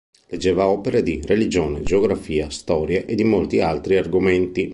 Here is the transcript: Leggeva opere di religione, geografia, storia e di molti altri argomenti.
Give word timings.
Leggeva 0.29 0.65
opere 0.67 1.03
di 1.03 1.21
religione, 1.23 1.83
geografia, 1.83 2.49
storia 2.49 3.05
e 3.05 3.13
di 3.13 3.23
molti 3.23 3.59
altri 3.61 3.97
argomenti. 3.97 4.69